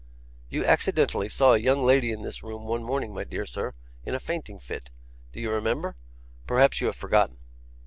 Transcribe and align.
'You 0.49 0.65
accidentally 0.65 1.29
saw 1.29 1.53
a 1.53 1.59
young 1.59 1.83
lady 1.85 2.11
in 2.11 2.23
this 2.23 2.41
room 2.41 2.63
one 2.63 2.81
morning, 2.81 3.13
my 3.13 3.23
dear 3.23 3.45
sir, 3.45 3.75
in 4.03 4.15
a 4.15 4.19
fainting 4.19 4.57
fit. 4.57 4.89
Do 5.31 5.39
you 5.39 5.51
remember? 5.51 5.95
Perhaps 6.47 6.81
you 6.81 6.87
have 6.87 6.95
forgotten. 6.95 7.37